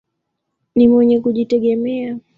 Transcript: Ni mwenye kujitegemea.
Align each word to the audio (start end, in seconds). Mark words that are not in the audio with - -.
Ni 0.75 0.87
mwenye 0.87 1.19
kujitegemea. 1.19 2.17